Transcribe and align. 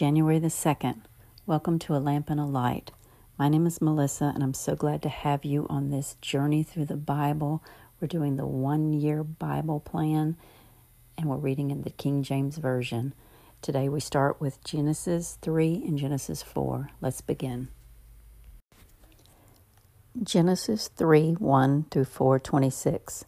January 0.00 0.38
the 0.38 0.48
2nd. 0.48 1.02
Welcome 1.44 1.78
to 1.80 1.94
A 1.94 1.98
Lamp 1.98 2.30
and 2.30 2.40
a 2.40 2.46
Light. 2.46 2.90
My 3.38 3.50
name 3.50 3.66
is 3.66 3.82
Melissa, 3.82 4.32
and 4.34 4.42
I'm 4.42 4.54
so 4.54 4.74
glad 4.74 5.02
to 5.02 5.10
have 5.10 5.44
you 5.44 5.66
on 5.68 5.90
this 5.90 6.16
journey 6.22 6.62
through 6.62 6.86
the 6.86 6.96
Bible. 6.96 7.62
We're 8.00 8.08
doing 8.08 8.36
the 8.36 8.46
one 8.46 8.94
year 8.94 9.22
Bible 9.22 9.78
plan, 9.78 10.38
and 11.18 11.26
we're 11.26 11.36
reading 11.36 11.70
in 11.70 11.82
the 11.82 11.90
King 11.90 12.22
James 12.22 12.56
Version. 12.56 13.12
Today 13.60 13.90
we 13.90 14.00
start 14.00 14.40
with 14.40 14.64
Genesis 14.64 15.36
3 15.42 15.84
and 15.86 15.98
Genesis 15.98 16.42
4. 16.42 16.88
Let's 17.02 17.20
begin. 17.20 17.68
Genesis 20.22 20.88
3 20.88 21.32
1 21.32 21.84
through 21.90 22.06
4 22.06 22.38
26. 22.38 23.26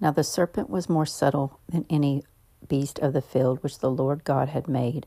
Now 0.00 0.10
the 0.10 0.24
serpent 0.24 0.68
was 0.68 0.88
more 0.88 1.06
subtle 1.06 1.60
than 1.68 1.86
any 1.88 2.24
beast 2.66 2.98
of 2.98 3.12
the 3.12 3.22
field 3.22 3.62
which 3.62 3.78
the 3.78 3.88
Lord 3.88 4.24
God 4.24 4.48
had 4.48 4.66
made. 4.66 5.06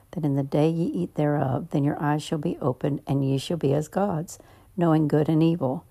that 0.11 0.25
in 0.25 0.35
the 0.35 0.43
day 0.43 0.69
ye 0.69 0.85
eat 0.85 1.15
thereof, 1.15 1.69
then 1.71 1.83
your 1.83 2.01
eyes 2.01 2.23
shall 2.23 2.37
be 2.37 2.57
opened, 2.61 3.01
and 3.07 3.23
ye 3.23 3.37
shall 3.37 3.57
be 3.57 3.73
as 3.73 3.87
gods, 3.87 4.39
knowing 4.75 5.07
good 5.07 5.29
and 5.29 5.41
evil. 5.41 5.85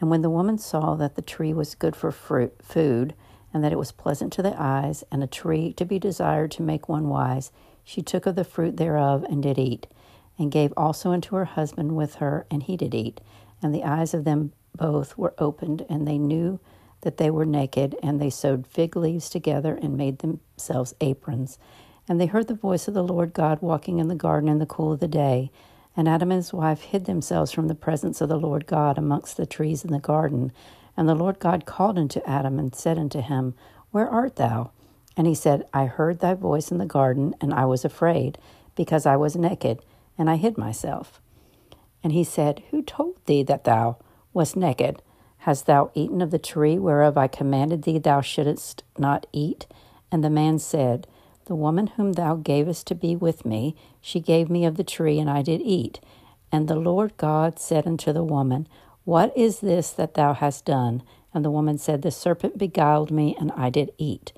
And 0.00 0.10
when 0.10 0.22
the 0.22 0.30
woman 0.30 0.58
saw 0.58 0.94
that 0.96 1.14
the 1.14 1.22
tree 1.22 1.52
was 1.52 1.74
good 1.74 1.96
for 1.96 2.10
fruit, 2.10 2.54
food, 2.62 3.14
and 3.52 3.64
that 3.64 3.72
it 3.72 3.78
was 3.78 3.92
pleasant 3.92 4.32
to 4.34 4.42
the 4.42 4.54
eyes, 4.60 5.04
and 5.10 5.22
a 5.22 5.26
tree 5.26 5.72
to 5.74 5.84
be 5.84 5.98
desired 5.98 6.50
to 6.52 6.62
make 6.62 6.88
one 6.88 7.08
wise, 7.08 7.50
she 7.82 8.02
took 8.02 8.26
of 8.26 8.34
the 8.34 8.44
fruit 8.44 8.76
thereof 8.76 9.24
and 9.24 9.42
did 9.42 9.58
eat, 9.58 9.86
and 10.38 10.52
gave 10.52 10.72
also 10.76 11.12
unto 11.12 11.36
her 11.36 11.44
husband 11.44 11.96
with 11.96 12.16
her, 12.16 12.46
and 12.50 12.64
he 12.64 12.76
did 12.76 12.94
eat. 12.94 13.20
And 13.62 13.74
the 13.74 13.84
eyes 13.84 14.12
of 14.12 14.24
them 14.24 14.52
both 14.76 15.16
were 15.16 15.34
opened, 15.38 15.86
and 15.88 16.06
they 16.06 16.18
knew 16.18 16.60
that 17.00 17.16
they 17.16 17.30
were 17.30 17.46
naked, 17.46 17.96
and 18.02 18.20
they 18.20 18.30
sewed 18.30 18.66
fig 18.66 18.96
leaves 18.96 19.30
together 19.30 19.78
and 19.80 19.96
made 19.96 20.18
themselves 20.18 20.94
aprons. 21.00 21.58
And 22.08 22.20
they 22.20 22.26
heard 22.26 22.48
the 22.48 22.54
voice 22.54 22.88
of 22.88 22.94
the 22.94 23.02
Lord 23.02 23.32
God 23.32 23.60
walking 23.60 23.98
in 23.98 24.08
the 24.08 24.14
garden 24.14 24.48
in 24.48 24.58
the 24.58 24.66
cool 24.66 24.92
of 24.92 25.00
the 25.00 25.08
day. 25.08 25.50
And 25.96 26.08
Adam 26.08 26.30
and 26.30 26.38
his 26.38 26.52
wife 26.52 26.82
hid 26.82 27.06
themselves 27.06 27.52
from 27.52 27.68
the 27.68 27.74
presence 27.74 28.20
of 28.20 28.28
the 28.28 28.38
Lord 28.38 28.66
God 28.66 28.98
amongst 28.98 29.36
the 29.36 29.46
trees 29.46 29.84
in 29.84 29.92
the 29.92 29.98
garden. 29.98 30.52
And 30.96 31.08
the 31.08 31.14
Lord 31.14 31.38
God 31.38 31.66
called 31.66 31.98
unto 31.98 32.20
Adam 32.26 32.58
and 32.58 32.74
said 32.74 32.98
unto 32.98 33.20
him, 33.20 33.54
Where 33.90 34.08
art 34.08 34.36
thou? 34.36 34.70
And 35.16 35.26
he 35.26 35.34
said, 35.34 35.66
I 35.72 35.86
heard 35.86 36.20
thy 36.20 36.34
voice 36.34 36.70
in 36.70 36.78
the 36.78 36.86
garden, 36.86 37.34
and 37.40 37.54
I 37.54 37.64
was 37.64 37.84
afraid, 37.84 38.38
because 38.74 39.06
I 39.06 39.16
was 39.16 39.34
naked, 39.34 39.80
and 40.18 40.28
I 40.28 40.36
hid 40.36 40.58
myself. 40.58 41.20
And 42.04 42.12
he 42.12 42.22
said, 42.22 42.62
Who 42.70 42.82
told 42.82 43.16
thee 43.24 43.42
that 43.44 43.64
thou 43.64 43.96
wast 44.34 44.56
naked? 44.56 45.02
Hast 45.38 45.66
thou 45.66 45.90
eaten 45.94 46.20
of 46.20 46.30
the 46.30 46.38
tree 46.38 46.78
whereof 46.78 47.16
I 47.16 47.28
commanded 47.28 47.82
thee 47.82 47.98
thou 47.98 48.20
shouldest 48.20 48.84
not 48.98 49.26
eat? 49.32 49.66
And 50.12 50.22
the 50.22 50.30
man 50.30 50.58
said, 50.58 51.06
the 51.46 51.54
woman 51.54 51.86
whom 51.88 52.12
thou 52.12 52.34
gavest 52.34 52.86
to 52.88 52.94
be 52.94 53.16
with 53.16 53.44
me, 53.44 53.74
she 54.00 54.20
gave 54.20 54.50
me 54.50 54.64
of 54.64 54.76
the 54.76 54.84
tree, 54.84 55.18
and 55.18 55.30
I 55.30 55.42
did 55.42 55.60
eat. 55.62 56.00
And 56.52 56.68
the 56.68 56.76
Lord 56.76 57.16
God 57.16 57.58
said 57.58 57.86
unto 57.86 58.12
the 58.12 58.24
woman, 58.24 58.68
What 59.04 59.36
is 59.36 59.60
this 59.60 59.90
that 59.92 60.14
thou 60.14 60.34
hast 60.34 60.64
done? 60.64 61.02
And 61.32 61.44
the 61.44 61.50
woman 61.50 61.78
said, 61.78 62.02
The 62.02 62.10
serpent 62.10 62.58
beguiled 62.58 63.10
me, 63.10 63.36
and 63.38 63.52
I 63.52 63.70
did 63.70 63.92
eat. 63.96 64.32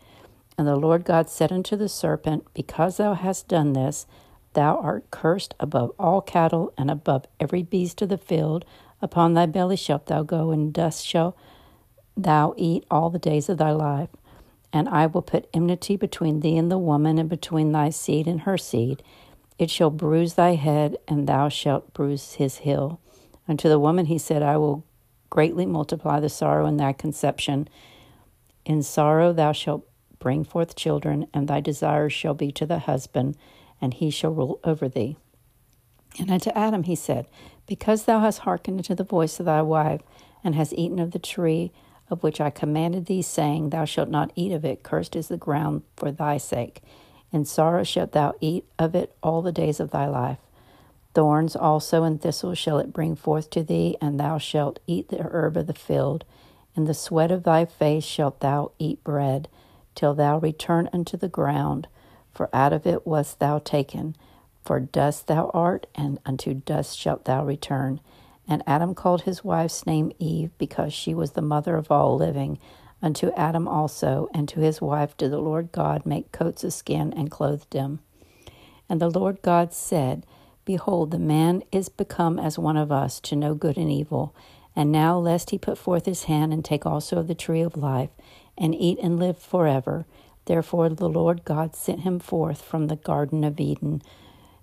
And 0.59 0.67
the 0.67 0.77
Lord 0.77 1.05
God 1.05 1.31
said 1.31 1.51
unto 1.51 1.77
the 1.77 1.89
serpent, 1.89 2.45
Because 2.53 2.99
thou 2.99 3.15
hast 3.15 3.49
done 3.49 3.73
this, 3.73 4.07
thou 4.53 4.77
art 4.77 5.11
cursed 5.11 5.55
above 5.59 5.93
all 5.99 6.21
cattle, 6.21 6.73
and 6.77 6.91
above 6.91 7.27
every 7.41 7.63
beast 7.63 8.03
of 8.03 8.11
the 8.11 8.19
field. 8.19 8.65
Upon 9.01 9.33
thy 9.33 9.47
belly 9.47 9.77
shalt 9.77 10.07
thou 10.07 10.23
go, 10.25 10.51
and 10.51 10.73
dust 10.73 11.07
shalt 11.07 11.37
thou 12.17 12.53
eat 12.57 12.85
all 12.91 13.09
the 13.09 13.19
days 13.19 13.49
of 13.49 13.59
thy 13.59 13.71
life. 13.71 14.11
And 14.73 14.89
I 14.89 15.07
will 15.07 15.23
put 15.23 15.49
enmity 15.55 15.97
between 15.97 16.41
thee 16.41 16.57
and 16.57 16.71
the 16.71 16.79
woman, 16.79 17.19
and 17.19 17.29
between 17.29 17.73
thy 17.73 17.91
seed 17.91 18.27
and 18.27 18.43
her 18.43 18.59
seed. 18.59 19.03
It 19.59 19.71
shall 19.71 19.91
bruise 19.91 20.35
thy 20.35 20.55
head, 20.55 20.97
and 21.09 21.27
thou 21.27 21.49
shalt 21.49 21.93
bruise 21.95 22.35
his 22.35 22.59
heel. 22.59 23.01
Unto 23.49 23.69
the 23.69 23.79
woman 23.79 24.07
he 24.07 24.19
said, 24.19 24.43
I 24.43 24.57
will 24.57 24.85
greatly 25.31 25.67
multiply 25.67 26.21
the 26.21 26.29
sorrow 26.29 26.67
in 26.67 26.77
thy 26.77 26.93
conception. 26.93 27.69
In 28.65 28.83
sorrow 28.83 29.33
thou 29.33 29.53
shalt 29.53 29.89
bring 30.19 30.45
forth 30.45 30.77
children, 30.77 31.27
and 31.33 31.49
thy 31.49 31.61
desire 31.61 32.09
shall 32.11 32.35
be 32.35 32.53
to 32.53 32.67
the 32.67 32.81
husband, 32.81 33.37
and 33.81 33.95
he 33.95 34.11
shall 34.11 34.33
rule 34.33 34.61
over 34.65 34.89
thee. 34.89 35.17
And 36.19 36.31
unto 36.31 36.51
Adam 36.51 36.85
he 36.85 36.95
said, 36.95 37.27
Because 37.67 38.05
thou 38.05 38.21
hast 38.21 38.41
hearkened 38.41 38.79
unto 38.79 38.95
the 38.95 39.05
voice 39.05 39.41
of 39.41 39.47
thy 39.47 39.63
wife, 39.63 40.03
and 40.45 40.55
hast 40.55 40.73
eaten 40.75 40.99
of 40.99 41.13
the 41.13 41.19
tree 41.19 41.73
of 42.11 42.23
which 42.23 42.41
I 42.41 42.51
commanded 42.51 43.07
thee, 43.07 43.23
saying, 43.23 43.71
Thou 43.71 43.85
shalt 43.85 44.09
not 44.09 44.33
eat 44.35 44.53
of 44.53 44.65
it, 44.65 44.83
cursed 44.83 45.17
is 45.17 45.29
the 45.29 45.37
ground 45.37 45.83
for 45.97 46.11
thy 46.11 46.39
sake. 46.39 46.83
In 47.33 47.45
sorrow 47.45 47.85
shalt 47.85 48.13
thou 48.13 48.35
eat 48.41 48.65
of 48.79 48.95
it 48.95 49.15
all 49.23 49.43
the 49.43 49.53
days 49.53 49.81
of 49.81 49.91
thy 49.91 50.07
life. 50.07 50.39
Thorns 51.15 51.57
also 51.57 52.05
and 52.05 52.21
thistles 52.21 52.59
shall 52.59 52.79
it 52.79 52.93
bring 52.93 53.17
forth 53.17 53.51
to 53.51 53.63
thee, 53.63 53.97
and 54.01 54.19
thou 54.19 54.39
shalt 54.39 54.79
eat 54.87 55.09
the 55.09 55.21
herb 55.21 55.57
of 55.57 55.67
the 55.67 55.75
field. 55.75 56.25
In 56.75 56.85
the 56.85 56.95
sweat 56.95 57.31
of 57.31 57.43
thy 57.43 57.65
face 57.65 58.05
shalt 58.05 58.41
thou 58.41 58.71
eat 58.79 59.03
bread, 59.03 59.49
till 59.95 60.15
thou 60.15 60.39
return 60.39 60.89
unto 60.93 61.17
the 61.17 61.29
ground, 61.29 61.89
for 62.31 62.49
out 62.53 62.73
of 62.73 62.87
it 62.87 63.07
wast 63.07 63.41
thou 63.41 63.59
taken. 63.59 64.15
For 64.65 64.79
dust 64.79 65.27
thou 65.27 65.51
art, 65.53 65.87
and 65.95 66.19
unto 66.25 66.55
dust 66.55 66.97
shalt 66.97 67.25
thou 67.25 67.45
return. 67.45 68.01
And 68.49 68.63
Adam 68.67 68.95
called 68.95 69.23
his 69.23 69.45
wife's 69.45 69.87
name 69.87 70.11
Eve, 70.19 70.51
because 70.57 70.93
she 70.95 71.15
was 71.15 71.33
the 71.33 71.43
mother 71.43 71.77
of 71.77 71.91
all 71.91 72.17
living. 72.17 72.59
Unto 73.03 73.31
Adam 73.37 73.69
also 73.69 74.29
and 74.35 74.49
to 74.49 74.61
his 74.61 74.81
wife 74.81 75.17
did 75.17 75.31
the 75.31 75.39
Lord 75.39 75.71
God 75.71 76.07
make 76.07 76.33
coats 76.33 76.65
of 76.65 76.73
skin 76.73 77.13
and 77.13 77.31
clothed 77.31 77.71
them. 77.71 78.01
And 78.89 79.01
the 79.01 79.11
Lord 79.11 79.43
God 79.43 79.73
said, 79.73 80.25
Behold, 80.65 81.11
the 81.11 81.19
man 81.19 81.63
is 81.71 81.89
become 81.89 82.39
as 82.39 82.59
one 82.59 82.77
of 82.77 82.91
us 82.91 83.21
to 83.21 83.37
know 83.37 83.55
good 83.55 83.77
and 83.77 83.91
evil. 83.91 84.35
And 84.75 84.91
now, 84.91 85.19
lest 85.19 85.51
he 85.51 85.59
put 85.59 85.79
forth 85.79 86.07
his 86.07 86.25
hand 86.25 86.53
and 86.53 86.65
take 86.65 86.87
also 86.87 87.19
of 87.19 87.27
the 87.27 87.35
tree 87.35 87.61
of 87.61 87.77
life, 87.77 88.11
and 88.57 88.75
eat 88.75 88.99
and 89.03 89.19
live 89.19 89.39
forever. 89.39 90.07
Therefore, 90.47 90.89
the 90.89 91.09
Lord 91.09 91.45
God 91.45 91.77
sent 91.77 92.01
him 92.01 92.19
forth 92.19 92.63
from 92.63 92.87
the 92.87 92.97
Garden 92.97 93.45
of 93.45 93.61
Eden 93.61 94.03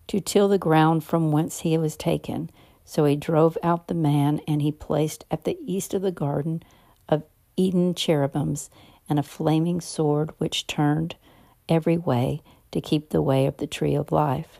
to 0.07 0.19
till 0.19 0.47
the 0.47 0.57
ground 0.57 1.03
from 1.03 1.31
whence 1.31 1.59
he 1.59 1.78
was 1.78 1.95
taken. 1.95 2.50
So 2.85 3.06
he 3.06 3.16
drove 3.16 3.57
out 3.63 3.88
the 3.88 3.96
man, 3.96 4.40
and 4.47 4.62
he 4.62 4.72
placed 4.72 5.25
at 5.31 5.44
the 5.44 5.57
east 5.66 5.94
of 5.94 6.03
the 6.03 6.12
garden 6.12 6.63
of 7.09 7.23
Eden 7.57 7.96
cherubims 7.96 8.69
and 9.09 9.19
a 9.19 9.23
flaming 9.23 9.81
sword 9.81 10.31
which 10.38 10.68
turned 10.68 11.16
every 11.68 11.97
way 11.97 12.41
to 12.72 12.81
keep 12.81 13.09
the 13.09 13.22
way 13.22 13.47
of 13.47 13.57
the 13.57 13.68
tree 13.68 13.95
of 13.95 14.12
life. 14.12 14.59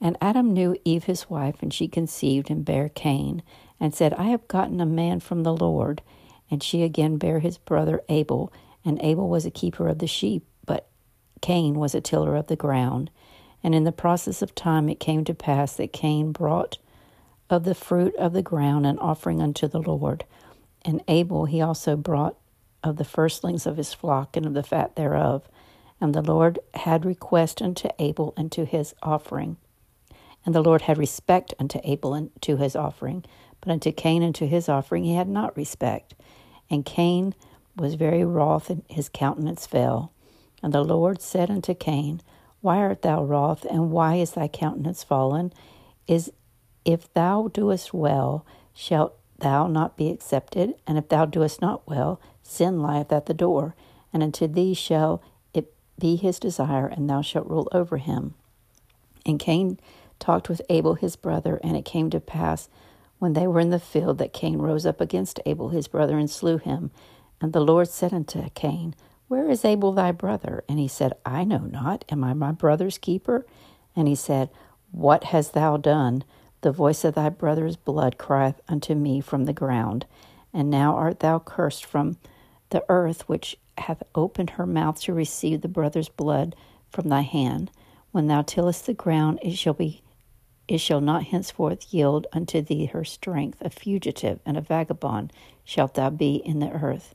And 0.00 0.18
Adam 0.20 0.52
knew 0.52 0.76
Eve 0.84 1.04
his 1.04 1.30
wife, 1.30 1.56
and 1.62 1.72
she 1.72 1.88
conceived 1.88 2.50
and 2.50 2.64
bare 2.64 2.90
Cain, 2.90 3.42
and 3.80 3.94
said, 3.94 4.12
I 4.14 4.24
have 4.24 4.46
gotten 4.48 4.80
a 4.80 4.86
man 4.86 5.20
from 5.20 5.42
the 5.42 5.56
Lord. 5.56 6.02
And 6.50 6.62
she 6.62 6.82
again 6.82 7.16
bare 7.16 7.38
his 7.38 7.56
brother 7.56 8.02
Abel, 8.10 8.52
and 8.84 9.00
Abel 9.02 9.28
was 9.30 9.46
a 9.46 9.50
keeper 9.50 9.88
of 9.88 9.98
the 9.98 10.06
sheep, 10.06 10.46
but 10.66 10.88
Cain 11.40 11.74
was 11.74 11.94
a 11.94 12.02
tiller 12.02 12.36
of 12.36 12.48
the 12.48 12.56
ground. 12.56 13.10
And 13.62 13.74
in 13.74 13.84
the 13.84 13.92
process 13.92 14.42
of 14.42 14.54
time 14.54 14.90
it 14.90 15.00
came 15.00 15.24
to 15.24 15.34
pass 15.34 15.76
that 15.76 15.92
Cain 15.94 16.32
brought 16.32 16.76
of 17.50 17.64
the 17.64 17.74
fruit 17.74 18.14
of 18.16 18.32
the 18.32 18.42
ground 18.42 18.86
an 18.86 18.98
offering 18.98 19.40
unto 19.40 19.68
the 19.68 19.80
Lord. 19.80 20.24
And 20.82 21.02
Abel 21.08 21.46
he 21.46 21.60
also 21.60 21.96
brought 21.96 22.36
of 22.82 22.96
the 22.96 23.04
firstlings 23.04 23.66
of 23.66 23.76
his 23.76 23.94
flock 23.94 24.36
and 24.36 24.46
of 24.46 24.54
the 24.54 24.62
fat 24.62 24.96
thereof. 24.96 25.48
And 26.00 26.14
the 26.14 26.22
Lord 26.22 26.58
had 26.74 27.04
request 27.04 27.62
unto 27.62 27.88
Abel 27.98 28.34
and 28.36 28.52
to 28.52 28.64
his 28.64 28.94
offering. 29.02 29.56
And 30.44 30.54
the 30.54 30.62
Lord 30.62 30.82
had 30.82 30.98
respect 30.98 31.54
unto 31.58 31.80
Abel 31.84 32.14
and 32.14 32.30
to 32.42 32.56
his 32.56 32.76
offering, 32.76 33.24
but 33.60 33.72
unto 33.72 33.92
Cain 33.92 34.22
and 34.22 34.34
to 34.34 34.46
his 34.46 34.68
offering 34.68 35.04
he 35.04 35.14
had 35.14 35.28
not 35.28 35.56
respect. 35.56 36.14
And 36.68 36.84
Cain 36.84 37.34
was 37.76 37.94
very 37.94 38.24
wroth, 38.24 38.70
and 38.70 38.82
his 38.88 39.08
countenance 39.08 39.66
fell. 39.66 40.12
And 40.62 40.72
the 40.72 40.84
Lord 40.84 41.20
said 41.20 41.50
unto 41.50 41.74
Cain, 41.74 42.20
Why 42.60 42.78
art 42.78 43.02
thou 43.02 43.24
wroth, 43.24 43.64
and 43.64 43.90
why 43.90 44.16
is 44.16 44.32
thy 44.32 44.48
countenance 44.48 45.02
fallen? 45.02 45.52
Is 46.06 46.30
if 46.84 47.12
thou 47.14 47.48
doest 47.48 47.94
well, 47.94 48.44
shalt 48.72 49.16
thou 49.38 49.66
not 49.66 49.96
be 49.96 50.10
accepted? 50.10 50.74
And 50.86 50.98
if 50.98 51.08
thou 51.08 51.24
doest 51.24 51.60
not 51.60 51.86
well, 51.88 52.20
sin 52.42 52.82
lieth 52.82 53.12
at 53.12 53.26
the 53.26 53.34
door, 53.34 53.74
and 54.12 54.22
unto 54.22 54.46
thee 54.46 54.74
shall 54.74 55.22
it 55.52 55.72
be 55.98 56.16
his 56.16 56.38
desire, 56.38 56.86
and 56.86 57.08
thou 57.08 57.22
shalt 57.22 57.48
rule 57.48 57.68
over 57.72 57.96
him. 57.96 58.34
And 59.26 59.40
Cain 59.40 59.78
talked 60.18 60.48
with 60.48 60.62
Abel 60.68 60.94
his 60.94 61.16
brother, 61.16 61.60
and 61.62 61.76
it 61.76 61.84
came 61.84 62.10
to 62.10 62.20
pass 62.20 62.68
when 63.18 63.32
they 63.32 63.46
were 63.46 63.60
in 63.60 63.70
the 63.70 63.80
field 63.80 64.18
that 64.18 64.32
Cain 64.32 64.58
rose 64.58 64.84
up 64.84 65.00
against 65.00 65.40
Abel 65.46 65.70
his 65.70 65.88
brother 65.88 66.18
and 66.18 66.30
slew 66.30 66.58
him. 66.58 66.90
And 67.40 67.52
the 67.52 67.60
Lord 67.60 67.88
said 67.88 68.12
unto 68.12 68.48
Cain, 68.50 68.94
Where 69.28 69.50
is 69.50 69.64
Abel 69.64 69.92
thy 69.92 70.12
brother? 70.12 70.62
And 70.68 70.78
he 70.78 70.88
said, 70.88 71.14
I 71.24 71.44
know 71.44 71.58
not. 71.60 72.04
Am 72.10 72.22
I 72.22 72.34
my 72.34 72.52
brother's 72.52 72.98
keeper? 72.98 73.46
And 73.96 74.08
he 74.08 74.14
said, 74.14 74.50
What 74.90 75.24
hast 75.24 75.54
thou 75.54 75.76
done? 75.76 76.24
The 76.64 76.72
voice 76.72 77.04
of 77.04 77.14
thy 77.14 77.28
brother's 77.28 77.76
blood 77.76 78.16
crieth 78.16 78.58
unto 78.68 78.94
me 78.94 79.20
from 79.20 79.44
the 79.44 79.52
ground. 79.52 80.06
And 80.50 80.70
now 80.70 80.96
art 80.96 81.20
thou 81.20 81.38
cursed 81.38 81.84
from 81.84 82.16
the 82.70 82.82
earth, 82.88 83.28
which 83.28 83.58
hath 83.76 84.02
opened 84.14 84.48
her 84.48 84.64
mouth 84.64 84.98
to 85.02 85.12
receive 85.12 85.60
the 85.60 85.68
brother's 85.68 86.08
blood 86.08 86.56
from 86.88 87.10
thy 87.10 87.20
hand. 87.20 87.70
When 88.12 88.28
thou 88.28 88.40
tillest 88.40 88.86
the 88.86 88.94
ground, 88.94 89.40
it 89.42 89.58
shall 89.58 89.74
be 89.74 90.00
it 90.66 90.78
shall 90.78 91.02
not 91.02 91.24
henceforth 91.24 91.92
yield 91.92 92.26
unto 92.32 92.62
thee 92.62 92.86
her 92.86 93.04
strength. 93.04 93.60
A 93.60 93.68
fugitive 93.68 94.40
and 94.46 94.56
a 94.56 94.62
vagabond 94.62 95.34
shalt 95.64 95.92
thou 95.92 96.08
be 96.08 96.36
in 96.36 96.60
the 96.60 96.70
earth. 96.70 97.14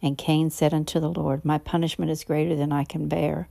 And 0.00 0.16
Cain 0.16 0.48
said 0.48 0.72
unto 0.72 1.00
the 1.00 1.10
Lord, 1.10 1.44
My 1.44 1.58
punishment 1.58 2.12
is 2.12 2.22
greater 2.22 2.54
than 2.54 2.70
I 2.70 2.84
can 2.84 3.08
bear. 3.08 3.48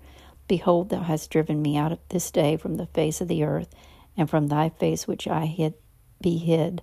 Behold, 0.47 0.87
thou 0.87 1.01
hast 1.01 1.29
driven 1.29 1.61
me 1.61 1.75
out 1.75 1.99
this 2.07 2.31
day 2.31 2.55
from 2.55 2.75
the 2.75 2.85
face 2.85 3.19
of 3.19 3.27
the 3.27 3.43
earth, 3.43 3.75
and 4.17 4.29
from 4.29 4.47
thy 4.47 4.69
face 4.69 5.07
which 5.07 5.27
I 5.27 5.45
hid 5.45 5.73
be 6.21 6.37
hid. 6.37 6.81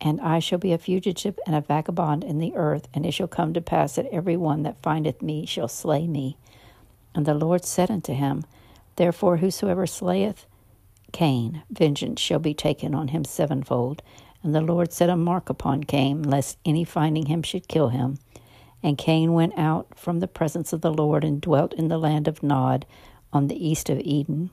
And 0.00 0.20
I 0.20 0.38
shall 0.38 0.58
be 0.58 0.72
a 0.72 0.78
fugitive 0.78 1.38
and 1.46 1.56
a 1.56 1.60
vagabond 1.60 2.24
in 2.24 2.38
the 2.38 2.54
earth, 2.54 2.88
and 2.92 3.06
it 3.06 3.12
shall 3.12 3.28
come 3.28 3.54
to 3.54 3.60
pass 3.60 3.94
that 3.94 4.12
every 4.12 4.36
one 4.36 4.62
that 4.64 4.82
findeth 4.82 5.22
me 5.22 5.46
shall 5.46 5.68
slay 5.68 6.06
me. 6.06 6.36
And 7.14 7.24
the 7.24 7.34
Lord 7.34 7.64
said 7.64 7.90
unto 7.90 8.12
him, 8.12 8.44
Therefore 8.96 9.38
whosoever 9.38 9.86
slayeth 9.86 10.46
Cain, 11.12 11.62
vengeance 11.70 12.20
shall 12.20 12.40
be 12.40 12.54
taken 12.54 12.92
on 12.92 13.08
him 13.08 13.24
sevenfold. 13.24 14.02
And 14.42 14.54
the 14.54 14.60
Lord 14.60 14.92
set 14.92 15.08
a 15.08 15.16
mark 15.16 15.48
upon 15.48 15.84
Cain, 15.84 16.22
lest 16.22 16.58
any 16.64 16.84
finding 16.84 17.26
him 17.26 17.42
should 17.42 17.68
kill 17.68 17.90
him. 17.90 18.18
And 18.82 18.98
Cain 18.98 19.32
went 19.32 19.56
out 19.56 19.96
from 19.96 20.18
the 20.18 20.28
presence 20.28 20.72
of 20.72 20.82
the 20.82 20.92
Lord 20.92 21.24
and 21.24 21.40
dwelt 21.40 21.72
in 21.72 21.88
the 21.88 21.98
land 21.98 22.28
of 22.28 22.42
Nod 22.42 22.84
on 23.32 23.46
the 23.46 23.66
east 23.66 23.88
of 23.88 24.00
Eden. 24.00 24.50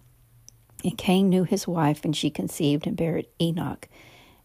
And 0.84 0.98
Cain 0.98 1.30
knew 1.30 1.44
his 1.44 1.68
wife, 1.68 2.04
and 2.04 2.16
she 2.16 2.30
conceived 2.30 2.88
and 2.88 2.98
bare 2.98 3.24
Enoch. 3.40 3.88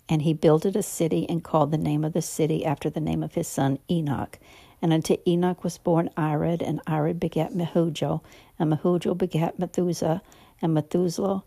And 0.08 0.22
he 0.22 0.32
builded 0.32 0.76
a 0.76 0.82
city 0.82 1.28
and 1.28 1.42
called 1.42 1.70
the 1.70 1.78
name 1.78 2.04
of 2.04 2.12
the 2.12 2.22
city 2.22 2.64
after 2.64 2.90
the 2.90 3.00
name 3.00 3.22
of 3.22 3.34
his 3.34 3.48
son 3.48 3.78
Enoch. 3.90 4.38
And 4.82 4.92
unto 4.92 5.16
Enoch 5.26 5.64
was 5.64 5.78
born 5.78 6.10
Irad, 6.16 6.62
and 6.62 6.84
Irad 6.84 7.18
begat 7.18 7.52
Mehujael, 7.52 8.20
and 8.58 8.72
Mehujael 8.72 9.16
begat 9.16 9.58
Methuselah, 9.58 10.22
and 10.60 10.74
Methuselah 10.74 11.42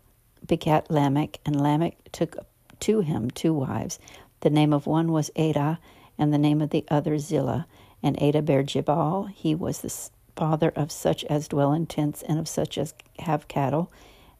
begat 0.46 0.90
Lamech, 0.90 1.38
and 1.46 1.60
Lamech 1.60 1.96
took 2.12 2.36
to 2.80 3.00
him 3.00 3.30
two 3.30 3.54
wives. 3.54 3.98
The 4.40 4.50
name 4.50 4.72
of 4.72 4.86
one 4.86 5.12
was 5.12 5.30
Adah, 5.36 5.78
and 6.18 6.32
the 6.32 6.38
name 6.38 6.60
of 6.60 6.70
the 6.70 6.84
other 6.88 7.18
Zillah. 7.18 7.66
And 8.02 8.20
Adah 8.22 8.42
bare 8.42 8.62
Jabal. 8.62 9.26
He 9.26 9.54
was 9.54 9.80
the 9.80 10.10
father 10.34 10.72
of 10.74 10.90
such 10.90 11.24
as 11.24 11.48
dwell 11.48 11.72
in 11.72 11.86
tents 11.86 12.22
and 12.22 12.38
of 12.38 12.48
such 12.48 12.78
as 12.78 12.94
have 13.20 13.48
cattle. 13.48 13.92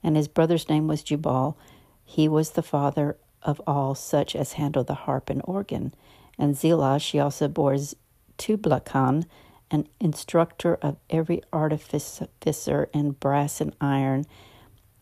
And 0.03 0.17
his 0.17 0.29
brother's 0.29 0.69
name 0.69 0.87
was 0.87 1.03
Jubal. 1.03 1.59
He 2.05 2.29
was 2.29 2.51
the 2.51 2.63
father 2.63 3.17
of 3.43 3.61
all 3.67 3.95
such 3.95 4.35
as 4.35 4.55
handle 4.55 4.85
the 4.85 4.95
harp 4.95 5.31
and 5.31 5.43
organ. 5.45 5.95
And 6.39 6.57
Zillah 6.57 6.99
she 6.99 7.19
also 7.19 7.49
bore 7.49 7.77
Tubal-cain, 8.39 9.27
an 9.71 9.89
instructor 10.01 10.79
of 10.83 10.97
every 11.11 11.43
artificer 11.53 12.89
in 12.93 13.13
brass 13.13 13.61
and 13.61 13.77
iron, 13.81 14.25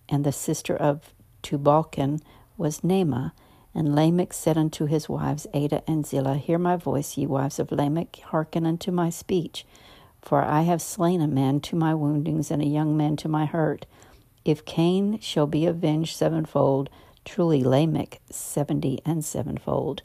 and 0.08 0.24
the 0.24 0.32
sister 0.32 0.76
of 0.76 1.14
Tubal-cain 1.42 2.20
was 2.56 2.80
Naamah. 2.80 3.32
And 3.74 3.94
Lamech 3.94 4.32
said 4.32 4.58
unto 4.58 4.86
his 4.86 5.08
wives 5.08 5.46
Adah 5.54 5.82
and 5.86 6.04
Zillah, 6.04 6.38
Hear 6.38 6.58
my 6.58 6.76
voice, 6.76 7.16
ye 7.16 7.26
wives 7.26 7.58
of 7.58 7.70
Lamech, 7.70 8.16
hearken 8.26 8.66
unto 8.66 8.90
my 8.90 9.08
speech. 9.08 9.64
For 10.20 10.42
I 10.42 10.62
have 10.62 10.82
slain 10.82 11.20
a 11.20 11.28
man 11.28 11.60
to 11.60 11.76
my 11.76 11.94
woundings, 11.94 12.50
and 12.50 12.60
a 12.60 12.66
young 12.66 12.96
man 12.96 13.16
to 13.18 13.28
my 13.28 13.46
hurt. 13.46 13.86
If 14.48 14.64
Cain 14.64 15.18
shall 15.20 15.46
be 15.46 15.66
avenged 15.66 16.16
sevenfold, 16.16 16.88
truly 17.22 17.62
Lamech 17.62 18.18
seventy 18.30 18.98
and 19.04 19.22
sevenfold. 19.22 20.00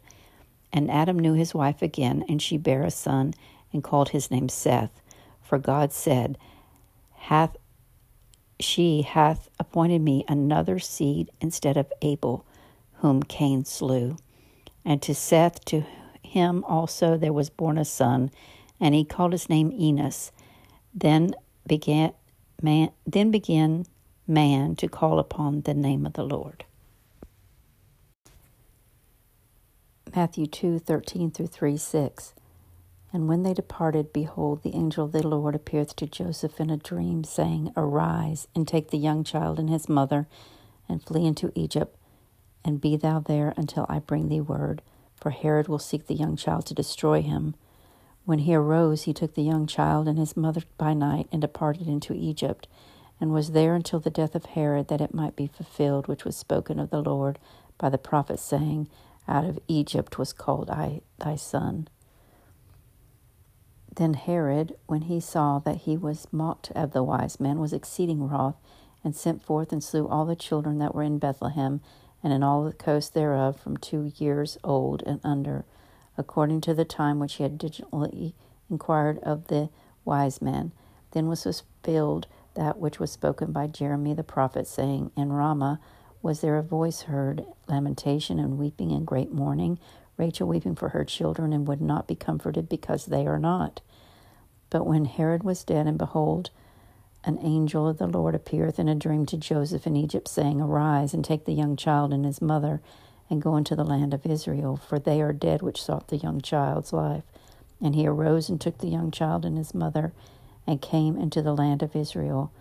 And 0.74 0.92
Adam 0.92 1.18
knew 1.18 1.32
his 1.32 1.54
wife 1.54 1.82
again, 1.82 2.26
and 2.28 2.42
she 2.42 2.58
bare 2.58 2.84
a 2.84 2.92
son, 2.92 3.36
and 3.72 3.82
called 3.82 4.10
his 4.10 4.30
name 4.30 4.50
Seth. 4.50 5.02
For 5.42 5.58
God 5.58 5.94
said, 5.94 6.38
Hath 7.14 7.56
she 8.60 9.04
hath 9.04 9.48
appointed 9.60 10.02
me 10.02 10.26
another 10.28 10.78
seed 10.78 11.32
instead 11.40 11.78
of 11.78 11.94
Abel, 12.02 12.46
whom 12.96 13.24
Cain 13.24 13.64
slew. 13.64 14.18
And 14.84 15.02
to 15.04 15.16
Seth, 15.16 15.64
to 15.66 15.86
him 16.22 16.66
also 16.66 17.16
there 17.16 17.32
was 17.32 17.50
born 17.50 17.78
a 17.78 17.86
son, 17.86 18.30
and 18.78 18.94
he 18.94 19.06
called 19.06 19.32
his 19.32 19.48
name 19.48 19.72
Enos. 19.72 20.34
Then 20.94 21.34
began 21.66 22.12
man 22.62 22.92
then 23.08 23.32
began 23.32 23.86
man 24.28 24.76
to 24.78 24.88
call 24.88 25.20
upon 25.20 25.62
the 25.62 25.74
name 25.76 26.06
of 26.06 26.14
the 26.14 26.24
Lord. 26.24 26.66
Matthew 30.16 30.48
two 30.48 30.80
thirteen 30.80 31.32
through 31.32 31.48
3 31.48 31.78
6. 31.78 32.34
And 33.14 33.28
when 33.28 33.44
they 33.44 33.54
departed, 33.54 34.14
behold, 34.14 34.64
the 34.64 34.76
angel 34.76 35.06
of 35.06 35.14
the 35.14 35.28
Lord 35.28 35.56
appeared 35.56 35.90
to 35.90 36.08
Joseph 36.08 36.60
in 36.62 36.70
a 36.70 36.78
dream, 36.78 37.24
saying, 37.24 37.72
Arise, 37.78 38.48
and 38.56 38.68
take 38.68 38.92
the 38.92 39.00
young 39.00 39.24
child 39.24 39.60
and 39.60 39.70
his 39.70 39.90
mother, 39.90 40.28
and 40.90 41.04
flee 41.04 41.26
into 41.26 41.52
Egypt, 41.56 41.98
and 42.66 42.82
be 42.82 42.98
thou 42.98 43.20
there 43.20 43.54
until 43.58 43.86
I 43.90 44.00
bring 44.00 44.30
thee 44.30 44.42
word, 44.42 44.82
for 45.16 45.32
Herod 45.32 45.68
will 45.70 45.80
seek 45.80 46.08
the 46.08 46.16
young 46.16 46.36
child 46.38 46.68
to 46.68 46.76
destroy 46.76 47.22
him. 47.22 47.56
When 48.26 48.40
he 48.40 48.56
arose, 48.56 49.04
he 49.04 49.14
took 49.14 49.36
the 49.36 49.44
young 49.44 49.68
child 49.68 50.08
and 50.08 50.20
his 50.20 50.38
mother 50.38 50.62
by 50.78 50.94
night, 50.94 51.28
and 51.32 51.42
departed 51.42 51.88
into 51.88 52.14
Egypt, 52.14 52.68
and 53.24 53.32
was 53.32 53.52
there 53.52 53.74
until 53.74 54.02
the 54.02 54.10
death 54.10 54.36
of 54.36 54.48
Herod, 54.48 54.90
that 54.90 55.00
it 55.00 55.14
might 55.14 55.38
be 55.38 55.48
fulfilled 55.48 56.10
which 56.10 56.26
was 56.26 56.36
spoken 56.36 56.78
of 56.78 56.90
the 56.90 57.02
Lord 57.02 57.40
by 57.78 57.88
the 57.88 57.98
prophet, 57.98 58.38
saying, 58.38 58.90
Out 59.30 59.46
of 59.46 59.60
Egypt 59.70 60.18
was 60.20 60.34
called 60.34 60.70
I 60.70 61.00
thy 61.20 61.38
son. 61.38 61.88
Then 63.96 64.16
Herod, 64.16 64.76
when 64.88 65.04
he 65.04 65.22
saw 65.22 65.60
that 65.60 65.84
he 65.84 65.96
was 65.96 66.28
mocked 66.34 66.72
of 66.72 66.92
the 66.92 67.02
wise 67.02 67.40
men, 67.40 67.60
was 67.60 67.72
exceeding 67.72 68.28
wroth, 68.28 68.58
and 69.06 69.16
sent 69.16 69.42
forth 69.42 69.72
and 69.72 69.82
slew 69.82 70.06
all 70.06 70.26
the 70.26 70.36
children 70.36 70.80
that 70.80 70.94
were 70.94 71.04
in 71.04 71.18
Bethlehem 71.18 71.80
and 72.22 72.34
in 72.34 72.44
all 72.44 72.66
the 72.66 72.74
coast 72.74 73.14
thereof 73.14 73.58
from 73.58 73.78
two 73.78 74.12
years 74.18 74.58
old 74.66 75.02
and 75.06 75.22
under, 75.24 75.64
according 76.18 76.60
to 76.60 76.74
the 76.74 76.84
time 76.84 77.20
which 77.20 77.36
he 77.36 77.44
had 77.44 77.58
diligently 77.58 78.36
inquired 78.70 79.18
of 79.20 79.48
the 79.48 79.70
wise 80.04 80.42
men. 80.42 80.74
Then 81.12 81.30
was 81.30 81.44
fulfilled 81.44 82.28
that 82.56 82.80
which 82.80 83.00
was 83.00 83.12
spoken 83.12 83.52
by 83.52 83.68
Jeremy 83.68 84.14
the 84.14 84.24
prophet, 84.24 84.68
saying, 84.68 85.12
In 85.16 85.34
Ramah 85.34 85.80
was 86.22 86.42
there 86.42 86.58
a 86.58 86.64
voice 86.64 87.04
heard, 87.04 87.46
lamentation 87.68 88.40
and 88.40 88.58
weeping 88.58 88.92
and 88.92 89.06
great 89.06 89.32
mourning, 89.32 89.80
Rachel 90.18 90.48
weeping 90.48 90.76
for 90.76 90.90
her 90.90 91.04
children, 91.04 91.54
and 91.54 91.68
would 91.68 91.82
not 91.82 92.08
be 92.08 92.16
comforted 92.16 92.70
because 92.70 93.06
they 93.06 93.26
are 93.28 93.40
not. 93.40 93.82
But 94.70 94.86
when 94.86 95.06
Herod 95.06 95.44
was 95.44 95.64
dead, 95.64 95.88
and 95.88 95.98
behold, 95.98 96.50
an 97.26 97.40
angel 97.42 97.88
of 97.88 97.98
the 97.98 98.08
Lord 98.08 98.36
appeareth 98.36 98.80
in 98.80 98.90
a 98.90 98.96
dream 98.96 99.26
to 99.28 99.38
Joseph 99.38 99.88
in 99.88 99.96
Egypt, 99.96 100.28
saying, 100.28 100.62
Arise 100.62 101.14
and 101.14 101.24
take 101.24 101.46
the 101.46 101.54
young 101.54 101.76
child 101.76 102.14
and 102.14 102.26
his 102.26 102.42
mother, 102.42 102.82
and 103.30 103.42
go 103.42 103.56
into 103.56 103.76
the 103.76 103.86
land 103.86 104.14
of 104.14 104.26
Israel, 104.26 104.78
for 104.78 105.00
they 105.00 105.22
are 105.22 105.34
dead 105.34 105.62
which 105.62 105.82
sought 105.82 106.10
the 106.10 106.18
young 106.18 106.42
child's 106.42 106.94
life. 106.94 107.24
And 107.82 107.96
he 107.96 108.08
arose 108.08 108.50
and 108.50 108.60
took 108.60 108.78
the 108.80 108.88
young 108.88 109.12
child 109.12 109.46
and 109.46 109.58
his 109.58 109.74
mother, 109.74 110.14
and 110.66 110.82
came 110.82 111.18
into 111.18 111.42
the 111.42 111.56
land 111.56 111.84
of 111.84 111.96
Israel. 111.96 112.52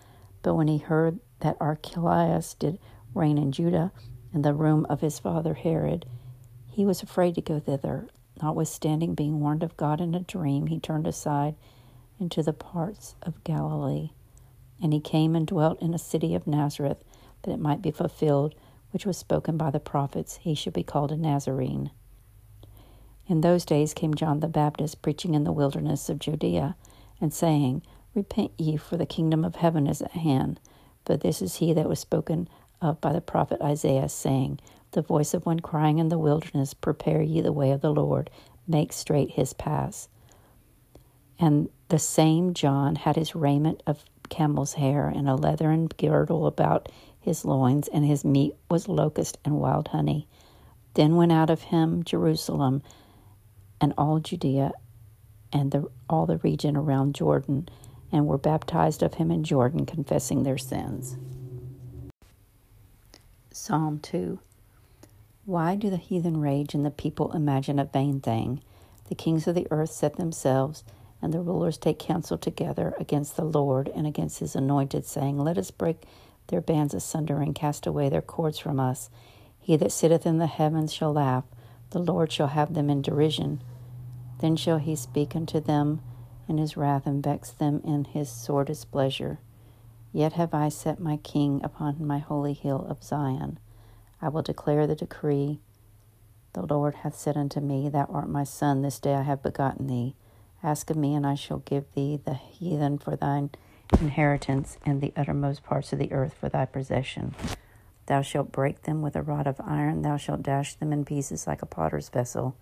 But 0.41 0.55
when 0.55 0.67
he 0.67 0.77
heard 0.77 1.19
that 1.39 1.57
Archelaus 1.59 2.53
did 2.53 2.79
reign 3.13 3.37
in 3.37 3.51
Judah, 3.51 3.91
in 4.33 4.41
the 4.41 4.53
room 4.53 4.85
of 4.89 5.01
his 5.01 5.19
father 5.19 5.53
Herod, 5.53 6.05
he 6.69 6.85
was 6.85 7.03
afraid 7.03 7.35
to 7.35 7.41
go 7.41 7.59
thither. 7.59 8.07
Notwithstanding, 8.41 9.13
being 9.13 9.39
warned 9.39 9.63
of 9.63 9.77
God 9.77 10.01
in 10.01 10.15
a 10.15 10.19
dream, 10.19 10.67
he 10.67 10.79
turned 10.79 11.05
aside 11.07 11.55
into 12.19 12.41
the 12.41 12.53
parts 12.53 13.15
of 13.21 13.43
Galilee. 13.43 14.09
And 14.81 14.91
he 14.91 14.99
came 14.99 15.35
and 15.35 15.45
dwelt 15.45 15.81
in 15.81 15.93
a 15.93 15.99
city 15.99 16.33
of 16.33 16.47
Nazareth, 16.47 17.03
that 17.43 17.51
it 17.51 17.59
might 17.59 17.81
be 17.81 17.91
fulfilled, 17.91 18.55
which 18.91 19.05
was 19.05 19.17
spoken 19.17 19.55
by 19.55 19.69
the 19.71 19.79
prophets, 19.79 20.37
he 20.41 20.55
should 20.55 20.73
be 20.73 20.83
called 20.83 21.11
a 21.11 21.17
Nazarene. 21.17 21.91
In 23.27 23.41
those 23.41 23.65
days 23.65 23.93
came 23.93 24.13
John 24.13 24.39
the 24.39 24.47
Baptist, 24.47 25.01
preaching 25.01 25.33
in 25.33 25.43
the 25.43 25.51
wilderness 25.51 26.09
of 26.09 26.19
Judea, 26.19 26.75
and 27.23 27.33
saying, 27.33 27.81
Repent 28.13 28.51
ye, 28.57 28.75
for 28.75 28.97
the 28.97 29.05
kingdom 29.05 29.45
of 29.45 29.55
heaven 29.55 29.87
is 29.87 30.01
at 30.01 30.11
hand. 30.11 30.59
But 31.05 31.21
this 31.21 31.41
is 31.41 31.55
he 31.55 31.73
that 31.73 31.87
was 31.89 31.99
spoken 31.99 32.49
of 32.81 32.99
by 33.01 33.13
the 33.13 33.21
prophet 33.21 33.61
Isaiah, 33.61 34.09
saying, 34.09 34.59
the 34.91 35.01
voice 35.01 35.33
of 35.33 35.45
one 35.45 35.59
crying 35.59 35.99
in 35.99 36.09
the 36.09 36.19
wilderness, 36.19 36.73
Prepare 36.73 37.21
ye 37.21 37.41
the 37.41 37.51
way 37.51 37.71
of 37.71 37.81
the 37.81 37.93
Lord, 37.93 38.29
make 38.67 38.93
straight 38.93 39.31
his 39.31 39.53
paths. 39.53 40.07
And 41.39 41.69
the 41.87 41.97
same 41.97 42.53
John 42.53 42.95
had 42.95 43.15
his 43.15 43.35
raiment 43.35 43.81
of 43.87 44.05
camel's 44.29 44.73
hair 44.73 45.07
and 45.07 45.27
a 45.27 45.35
leathern 45.35 45.87
girdle 45.87 46.45
about 46.45 46.89
his 47.19 47.45
loins, 47.45 47.87
and 47.87 48.05
his 48.05 48.23
meat 48.23 48.55
was 48.69 48.87
locust 48.87 49.37
and 49.43 49.59
wild 49.59 49.87
honey. 49.87 50.27
Then 50.93 51.15
went 51.15 51.31
out 51.31 51.49
of 51.49 51.63
him 51.63 52.03
Jerusalem 52.03 52.83
and 53.81 53.93
all 53.97 54.19
Judea 54.19 54.73
and 55.53 55.71
the, 55.71 55.87
all 56.09 56.25
the 56.25 56.39
region 56.39 56.75
around 56.75 57.15
Jordan, 57.15 57.69
and 58.11 58.27
were 58.27 58.37
baptized 58.37 59.01
of 59.01 59.13
him 59.15 59.31
in 59.31 59.43
Jordan, 59.43 59.85
confessing 59.85 60.43
their 60.43 60.57
sins. 60.57 61.15
Psalm 63.51 63.99
2 63.99 64.39
Why 65.45 65.75
do 65.75 65.89
the 65.89 65.97
heathen 65.97 66.41
rage 66.41 66.73
and 66.73 66.85
the 66.85 66.91
people 66.91 67.31
imagine 67.31 67.79
a 67.79 67.85
vain 67.85 68.19
thing? 68.19 68.61
The 69.09 69.15
kings 69.15 69.47
of 69.47 69.55
the 69.55 69.67
earth 69.69 69.91
set 69.91 70.15
themselves, 70.15 70.83
and 71.21 71.33
the 71.33 71.39
rulers 71.39 71.77
take 71.77 71.99
counsel 71.99 72.37
together 72.37 72.95
against 72.99 73.35
the 73.35 73.45
Lord 73.45 73.89
and 73.95 74.07
against 74.07 74.39
his 74.39 74.55
anointed, 74.55 75.05
saying, 75.05 75.37
Let 75.37 75.57
us 75.57 75.71
break 75.71 76.03
their 76.47 76.61
bands 76.61 76.93
asunder 76.93 77.41
and 77.41 77.55
cast 77.55 77.85
away 77.85 78.09
their 78.09 78.21
cords 78.21 78.59
from 78.59 78.79
us. 78.79 79.09
He 79.59 79.77
that 79.77 79.91
sitteth 79.91 80.25
in 80.25 80.39
the 80.39 80.47
heavens 80.47 80.91
shall 80.91 81.13
laugh, 81.13 81.45
the 81.91 81.99
Lord 81.99 82.31
shall 82.31 82.47
have 82.47 82.73
them 82.73 82.89
in 82.89 83.01
derision. 83.01 83.61
Then 84.43 84.57
shall 84.57 84.77
he 84.77 84.97
speak 84.97 85.37
unto 85.37 85.61
them 85.61 86.01
in 86.49 86.57
his 86.57 86.75
wrath 86.75 87.07
and 87.07 87.23
vex 87.23 87.51
them 87.51 87.81
in 87.85 88.03
his 88.03 88.27
sore 88.27 88.65
displeasure. 88.65 89.39
Yet 90.11 90.33
have 90.33 90.53
I 90.53 90.67
set 90.67 90.99
my 90.99 91.15
king 91.15 91.61
upon 91.63 92.05
my 92.05 92.19
holy 92.19 92.51
hill 92.51 92.85
of 92.89 93.05
Zion. 93.05 93.57
I 94.21 94.27
will 94.27 94.41
declare 94.41 94.85
the 94.85 94.97
decree. 94.97 95.61
The 96.51 96.61
Lord 96.61 96.95
hath 96.95 97.17
said 97.17 97.37
unto 97.37 97.61
me, 97.61 97.87
Thou 97.87 98.03
art 98.11 98.27
my 98.27 98.43
son, 98.43 98.81
this 98.81 98.99
day 98.99 99.15
I 99.15 99.21
have 99.21 99.41
begotten 99.41 99.87
thee. 99.87 100.13
Ask 100.61 100.89
of 100.89 100.97
me, 100.97 101.15
and 101.15 101.25
I 101.25 101.35
shall 101.35 101.59
give 101.59 101.85
thee 101.95 102.19
the 102.21 102.33
heathen 102.33 102.97
for 102.97 103.15
thine 103.15 103.49
inheritance, 103.97 104.77
and 104.85 104.99
the 104.99 105.13
uttermost 105.15 105.63
parts 105.63 105.93
of 105.93 105.99
the 105.99 106.11
earth 106.11 106.33
for 106.33 106.49
thy 106.49 106.65
possession. 106.65 107.33
Thou 108.07 108.21
shalt 108.21 108.51
break 108.51 108.81
them 108.81 109.01
with 109.01 109.15
a 109.15 109.21
rod 109.21 109.47
of 109.47 109.61
iron, 109.61 110.01
thou 110.01 110.17
shalt 110.17 110.43
dash 110.43 110.75
them 110.75 110.91
in 110.91 111.05
pieces 111.05 111.47
like 111.47 111.61
a 111.61 111.65
potter's 111.65 112.09
vessel. 112.09 112.57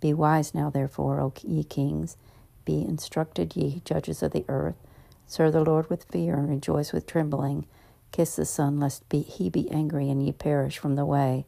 Be 0.00 0.12
wise 0.12 0.54
now, 0.54 0.70
therefore, 0.70 1.20
O 1.20 1.32
ye 1.42 1.64
kings. 1.64 2.16
Be 2.64 2.82
instructed, 2.82 3.56
ye 3.56 3.80
judges 3.84 4.22
of 4.22 4.32
the 4.32 4.44
earth. 4.48 4.76
Serve 5.26 5.52
the 5.52 5.64
Lord 5.64 5.88
with 5.90 6.04
fear 6.04 6.34
and 6.36 6.48
rejoice 6.48 6.92
with 6.92 7.06
trembling. 7.06 7.66
Kiss 8.12 8.36
the 8.36 8.44
Son, 8.44 8.78
lest 8.78 9.08
be, 9.08 9.20
he 9.22 9.50
be 9.50 9.70
angry 9.70 10.08
and 10.10 10.24
ye 10.24 10.32
perish 10.32 10.78
from 10.78 10.96
the 10.96 11.04
way. 11.04 11.46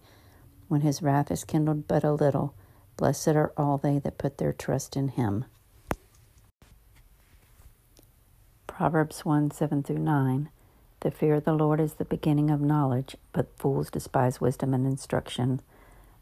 When 0.69 0.83
his 0.83 1.03
wrath 1.03 1.31
is 1.31 1.45
kindled 1.45 1.89
but 1.89 2.05
a 2.05 2.13
little, 2.13 2.55
blessed 2.97 3.29
are 3.29 3.53
all 3.57 3.79
they 3.79 3.99
that 4.01 4.19
put 4.19 4.39
their 4.39 4.53
trust 4.53 4.97
in 4.97 5.09
him. 5.09 5.45
Proverbs 8.67 9.25
1 9.25 9.51
7 9.51 9.83
through 9.83 9.99
9. 9.99 10.51
The 11.01 11.11
fear 11.11 11.35
of 11.35 11.45
the 11.45 11.53
Lord 11.53 11.81
is 11.81 11.95
the 11.95 12.05
beginning 12.05 12.51
of 12.51 12.61
knowledge, 12.61 13.17
but 13.33 13.57
fools 13.57 13.91
despise 13.91 14.41
wisdom 14.41 14.75
and 14.75 14.87
instruction. 14.87 15.61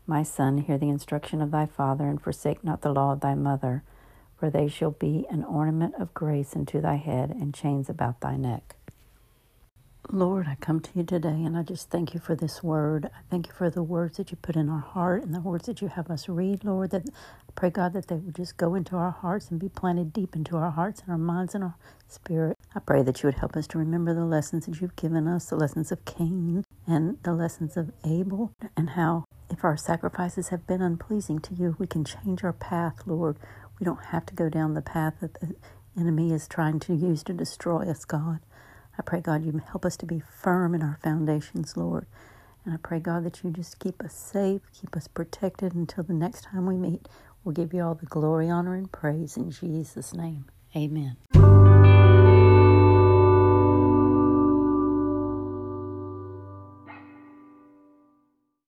My 0.06 0.22
son, 0.22 0.58
hear 0.58 0.78
the 0.78 0.88
instruction 0.88 1.42
of 1.42 1.50
thy 1.50 1.66
father, 1.66 2.08
and 2.08 2.20
forsake 2.20 2.62
not 2.64 2.82
the 2.82 2.92
law 2.92 3.12
of 3.12 3.20
thy 3.20 3.34
mother 3.34 3.82
for 4.36 4.50
they 4.50 4.68
shall 4.68 4.90
be 4.90 5.26
an 5.30 5.44
ornament 5.44 5.94
of 5.98 6.14
grace 6.14 6.54
unto 6.54 6.80
thy 6.80 6.96
head 6.96 7.30
and 7.30 7.54
chains 7.54 7.88
about 7.88 8.20
thy 8.20 8.36
neck. 8.36 8.76
Lord, 10.12 10.46
I 10.46 10.54
come 10.56 10.78
to 10.80 10.90
you 10.94 11.02
today 11.02 11.42
and 11.42 11.56
I 11.56 11.62
just 11.62 11.90
thank 11.90 12.14
you 12.14 12.20
for 12.20 12.36
this 12.36 12.62
word. 12.62 13.06
I 13.06 13.20
thank 13.28 13.48
you 13.48 13.52
for 13.52 13.70
the 13.70 13.82
words 13.82 14.18
that 14.18 14.30
you 14.30 14.36
put 14.36 14.54
in 14.54 14.68
our 14.68 14.80
heart 14.80 15.24
and 15.24 15.34
the 15.34 15.40
words 15.40 15.66
that 15.66 15.82
you 15.82 15.88
have 15.88 16.10
us 16.10 16.28
read, 16.28 16.62
Lord. 16.64 16.90
That 16.90 17.08
I 17.10 17.52
pray, 17.56 17.70
God, 17.70 17.92
that 17.94 18.06
they 18.06 18.14
would 18.16 18.36
just 18.36 18.56
go 18.56 18.76
into 18.76 18.94
our 18.94 19.10
hearts 19.10 19.50
and 19.50 19.58
be 19.58 19.68
planted 19.68 20.12
deep 20.12 20.36
into 20.36 20.56
our 20.56 20.70
hearts 20.70 21.00
and 21.00 21.10
our 21.10 21.18
minds 21.18 21.56
and 21.56 21.64
our 21.64 21.74
spirit. 22.06 22.56
I 22.72 22.78
pray 22.78 23.02
that 23.02 23.22
you 23.22 23.26
would 23.26 23.38
help 23.38 23.56
us 23.56 23.66
to 23.68 23.78
remember 23.78 24.14
the 24.14 24.24
lessons 24.24 24.66
that 24.66 24.80
you've 24.80 24.94
given 24.94 25.26
us, 25.26 25.46
the 25.46 25.56
lessons 25.56 25.90
of 25.90 26.04
Cain 26.04 26.64
and 26.86 27.18
the 27.24 27.32
lessons 27.32 27.76
of 27.76 27.90
Abel, 28.04 28.52
and 28.76 28.90
how 28.90 29.24
if 29.56 29.64
our 29.64 29.76
sacrifices 29.78 30.48
have 30.48 30.66
been 30.66 30.82
unpleasing 30.82 31.38
to 31.38 31.54
you, 31.54 31.76
we 31.78 31.86
can 31.86 32.04
change 32.04 32.44
our 32.44 32.52
path, 32.52 33.06
Lord. 33.06 33.38
We 33.80 33.84
don't 33.86 34.04
have 34.06 34.26
to 34.26 34.34
go 34.34 34.50
down 34.50 34.74
the 34.74 34.82
path 34.82 35.14
that 35.22 35.40
the 35.40 35.56
enemy 35.98 36.30
is 36.30 36.46
trying 36.46 36.78
to 36.80 36.94
use 36.94 37.22
to 37.22 37.32
destroy 37.32 37.88
us, 37.88 38.04
God. 38.04 38.40
I 38.98 39.02
pray, 39.02 39.22
God, 39.22 39.46
you 39.46 39.58
help 39.66 39.86
us 39.86 39.96
to 39.98 40.06
be 40.06 40.20
firm 40.20 40.74
in 40.74 40.82
our 40.82 40.98
foundations, 41.02 41.74
Lord. 41.74 42.04
And 42.66 42.74
I 42.74 42.76
pray, 42.76 43.00
God, 43.00 43.24
that 43.24 43.42
you 43.42 43.50
just 43.50 43.78
keep 43.78 44.02
us 44.02 44.12
safe, 44.12 44.60
keep 44.78 44.94
us 44.94 45.08
protected 45.08 45.74
until 45.74 46.04
the 46.04 46.12
next 46.12 46.44
time 46.44 46.66
we 46.66 46.76
meet. 46.76 47.08
We'll 47.42 47.54
give 47.54 47.72
you 47.72 47.82
all 47.82 47.94
the 47.94 48.04
glory, 48.04 48.50
honor, 48.50 48.74
and 48.74 48.92
praise 48.92 49.38
in 49.38 49.50
Jesus' 49.50 50.12
name. 50.12 50.44
Amen. 50.76 51.16